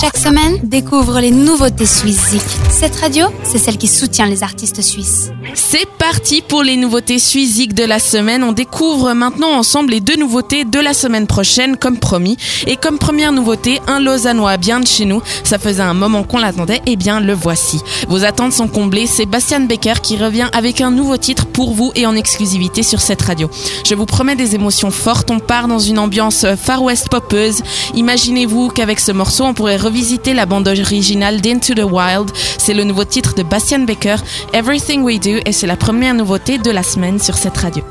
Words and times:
Chaque 0.00 0.16
semaine, 0.16 0.58
découvre 0.62 1.20
les 1.20 1.30
nouveautés 1.30 1.84
suisses 1.84 2.34
Cette 2.70 2.96
radio, 2.96 3.26
c'est 3.44 3.58
celle 3.58 3.76
qui 3.76 3.86
soutient 3.86 4.26
les 4.26 4.42
artistes 4.42 4.80
suisses. 4.80 5.30
C'est 5.54 5.86
parti 5.98 6.40
pour 6.40 6.62
les 6.62 6.76
nouveautés 6.76 7.18
suisses 7.18 7.68
de 7.68 7.84
la 7.84 7.98
semaine. 7.98 8.42
On 8.42 8.52
découvre 8.52 9.12
maintenant 9.12 9.50
ensemble 9.50 9.90
les 9.90 10.00
deux 10.00 10.16
nouveautés 10.16 10.64
de 10.64 10.80
la 10.80 10.94
semaine 10.94 11.26
prochaine, 11.26 11.76
comme 11.76 11.98
promis. 11.98 12.38
Et 12.66 12.76
comme 12.76 12.98
première 12.98 13.32
nouveauté, 13.32 13.80
un 13.86 14.00
Lausannois 14.00 14.56
bien 14.56 14.80
de 14.80 14.86
chez 14.86 15.04
nous. 15.04 15.20
Ça 15.44 15.58
faisait 15.58 15.82
un 15.82 15.94
moment 15.94 16.22
qu'on 16.22 16.38
l'attendait, 16.38 16.76
et 16.86 16.92
eh 16.92 16.96
bien 16.96 17.20
le 17.20 17.34
voici. 17.34 17.80
Vos 18.08 18.24
attentes 18.24 18.54
sont 18.54 18.68
comblées, 18.68 19.06
c'est 19.06 19.26
Bastian 19.26 19.60
Becker 19.60 20.00
qui 20.02 20.16
revient 20.16 20.48
avec 20.54 20.80
un 20.80 20.90
nouveau 20.90 21.18
titre 21.18 21.46
pour 21.46 21.74
vous 21.74 21.92
et 21.94 22.06
en 22.06 22.16
exclusivité 22.16 22.82
sur 22.82 23.00
cette 23.02 23.22
radio. 23.22 23.50
Je 23.86 23.94
vous 23.94 24.06
promets 24.06 24.36
des 24.36 24.54
émotions 24.54 24.90
fortes, 24.90 25.30
on 25.30 25.38
part 25.38 25.68
dans 25.68 25.78
une 25.78 25.98
ambiance 25.98 26.46
Far 26.56 26.82
West 26.82 27.10
popeuse. 27.10 27.62
Imaginez-vous 27.94 28.70
qu'avec 28.70 28.98
ce 28.98 29.12
morceau, 29.12 29.44
on 29.44 29.54
pourrait 29.54 29.81
visiter 29.90 30.34
la 30.34 30.46
bande 30.46 30.68
originale 30.68 31.40
d'Into 31.40 31.74
the 31.74 31.84
Wild. 31.84 32.30
C'est 32.58 32.74
le 32.74 32.84
nouveau 32.84 33.04
titre 33.04 33.34
de 33.34 33.42
Bastian 33.42 33.80
Baker, 33.80 34.16
Everything 34.52 35.02
We 35.02 35.18
Do, 35.18 35.40
et 35.44 35.52
c'est 35.52 35.66
la 35.66 35.76
première 35.76 36.14
nouveauté 36.14 36.58
de 36.58 36.70
la 36.70 36.82
semaine 36.82 37.18
sur 37.18 37.36
cette 37.36 37.56
radio. 37.56 37.82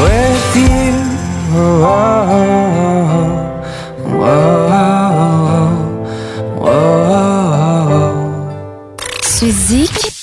fue 0.00 0.27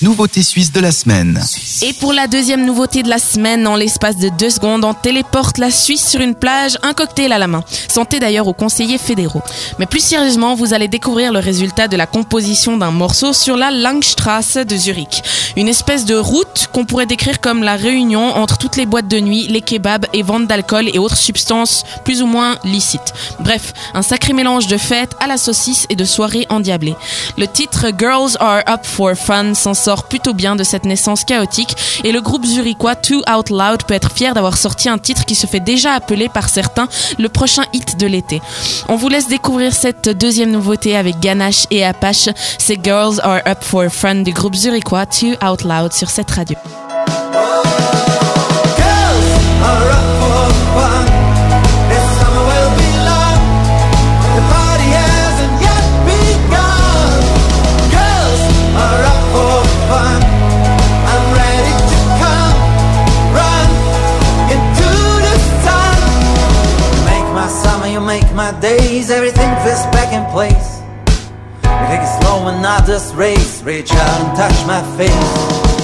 Nouveauté 0.02 0.42
suisse 0.42 0.72
de 0.72 0.80
la 0.80 0.92
semaine. 0.92 1.42
Et 1.80 1.94
pour 1.94 2.12
la 2.12 2.26
deuxième 2.26 2.66
nouveauté 2.66 3.02
de 3.02 3.08
la 3.08 3.16
semaine, 3.16 3.66
en 3.66 3.76
l'espace 3.76 4.18
de 4.18 4.28
deux 4.28 4.50
secondes, 4.50 4.84
on 4.84 4.92
téléporte 4.92 5.56
la 5.56 5.70
Suisse 5.70 6.06
sur 6.06 6.20
une 6.20 6.34
plage, 6.34 6.76
un 6.82 6.92
cocktail 6.92 7.32
à 7.32 7.38
la 7.38 7.46
main. 7.46 7.64
Santé 7.88 8.18
d'ailleurs 8.18 8.46
aux 8.46 8.52
conseillers 8.52 8.98
fédéraux. 8.98 9.40
Mais 9.78 9.86
plus 9.86 10.04
sérieusement, 10.04 10.54
vous 10.54 10.74
allez 10.74 10.88
découvrir 10.88 11.32
le 11.32 11.38
résultat 11.38 11.88
de 11.88 11.96
la 11.96 12.06
composition 12.06 12.76
d'un 12.76 12.90
morceau 12.90 13.32
sur 13.32 13.56
la 13.56 13.70
Langstrasse 13.70 14.58
de 14.58 14.76
Zurich. 14.76 15.22
Une 15.56 15.66
espèce 15.66 16.04
de 16.04 16.16
route 16.16 16.68
qu'on 16.74 16.84
pourrait 16.84 17.06
décrire 17.06 17.40
comme 17.40 17.62
la 17.62 17.76
réunion 17.76 18.36
entre 18.36 18.58
toutes 18.58 18.76
les 18.76 18.84
boîtes 18.84 19.08
de 19.08 19.20
nuit, 19.20 19.46
les 19.46 19.62
kebabs 19.62 20.04
et 20.12 20.22
ventes 20.22 20.46
d'alcool 20.46 20.90
et 20.92 20.98
autres 20.98 21.16
substances 21.16 21.84
plus 22.04 22.20
ou 22.20 22.26
moins 22.26 22.58
licites. 22.64 23.14
Bref, 23.40 23.72
un 23.94 24.02
sacré 24.02 24.34
mélange 24.34 24.66
de 24.66 24.76
fêtes 24.76 25.14
à 25.20 25.26
la 25.26 25.38
saucisse 25.38 25.86
et 25.88 25.96
de 25.96 26.04
soirées 26.04 26.46
endiablées. 26.50 26.96
Le 27.38 27.46
titre 27.46 27.86
Girls 27.98 28.36
Are 28.40 28.60
Up 28.68 28.84
for 28.84 29.14
Fun 29.14 29.54
s'en 29.54 29.72
sort 29.86 30.08
plutôt 30.08 30.34
bien 30.34 30.56
de 30.56 30.64
cette 30.64 30.84
naissance 30.84 31.22
chaotique 31.22 31.76
et 32.02 32.10
le 32.10 32.20
groupe 32.20 32.44
zurichois 32.44 32.96
Too 32.96 33.22
Out 33.30 33.50
Loud 33.50 33.84
peut 33.86 33.94
être 33.94 34.10
fier 34.10 34.34
d'avoir 34.34 34.56
sorti 34.56 34.88
un 34.88 34.98
titre 34.98 35.24
qui 35.24 35.36
se 35.36 35.46
fait 35.46 35.60
déjà 35.60 35.92
appeler 35.92 36.28
par 36.28 36.48
certains 36.48 36.88
le 37.20 37.28
prochain 37.28 37.62
hit 37.72 37.96
de 37.96 38.08
l'été. 38.08 38.42
On 38.88 38.96
vous 38.96 39.08
laisse 39.08 39.28
découvrir 39.28 39.72
cette 39.72 40.08
deuxième 40.08 40.50
nouveauté 40.50 40.96
avec 40.96 41.20
Ganache 41.20 41.66
et 41.70 41.84
Apache. 41.84 42.30
C'est 42.58 42.82
Girls 42.82 43.20
Are 43.22 43.42
Up 43.46 43.62
for 43.62 43.84
Fun 43.88 44.22
du 44.22 44.32
groupe 44.32 44.56
zurichois 44.56 45.06
Too 45.06 45.36
Out 45.44 45.62
Loud 45.62 45.92
sur 45.92 46.10
cette 46.10 46.32
radio. 46.32 46.56
My 68.00 68.58
days, 68.60 69.10
everything 69.10 69.54
fits 69.64 69.86
back 69.86 70.12
in 70.12 70.24
place. 70.32 70.82
We 71.62 71.86
take 71.88 72.02
it 72.02 72.20
slow 72.20 72.48
and 72.48 72.60
not 72.62 72.86
just 72.86 73.14
race. 73.14 73.62
Reach 73.62 73.90
out 73.90 74.20
and 74.20 74.36
touch 74.36 74.66
my 74.66 74.82
face. 74.96 75.75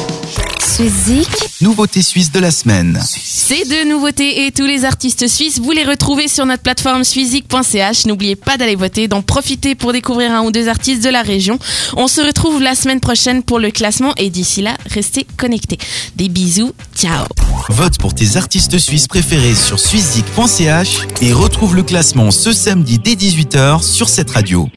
Suizik. 0.72 1.28
Nouveauté 1.60 2.00
suisse 2.00 2.32
de 2.32 2.40
la 2.40 2.50
semaine. 2.50 2.98
Ces 3.06 3.62
deux 3.66 3.84
nouveautés 3.84 4.46
et 4.46 4.52
tous 4.52 4.64
les 4.64 4.86
artistes 4.86 5.28
suisses, 5.28 5.58
vous 5.58 5.70
les 5.70 5.84
retrouvez 5.84 6.28
sur 6.28 6.46
notre 6.46 6.62
plateforme 6.62 7.04
suizik.ch. 7.04 8.06
N'oubliez 8.06 8.36
pas 8.36 8.56
d'aller 8.56 8.74
voter, 8.74 9.06
d'en 9.06 9.20
profiter 9.20 9.74
pour 9.74 9.92
découvrir 9.92 10.32
un 10.32 10.40
ou 10.44 10.50
deux 10.50 10.68
artistes 10.68 11.04
de 11.04 11.10
la 11.10 11.20
région. 11.20 11.58
On 11.98 12.08
se 12.08 12.22
retrouve 12.22 12.62
la 12.62 12.74
semaine 12.74 13.00
prochaine 13.00 13.42
pour 13.42 13.58
le 13.58 13.70
classement 13.70 14.14
et 14.16 14.30
d'ici 14.30 14.62
là, 14.62 14.78
restez 14.86 15.26
connectés. 15.36 15.76
Des 16.16 16.30
bisous, 16.30 16.72
ciao. 16.96 17.26
Vote 17.68 17.98
pour 17.98 18.14
tes 18.14 18.38
artistes 18.38 18.78
suisses 18.78 19.08
préférés 19.08 19.54
sur 19.54 19.78
suizik.ch 19.78 21.00
et 21.20 21.34
retrouve 21.34 21.76
le 21.76 21.82
classement 21.82 22.30
ce 22.30 22.50
samedi 22.50 22.98
dès 22.98 23.14
18h 23.14 23.82
sur 23.82 24.08
cette 24.08 24.30
radio. 24.30 24.70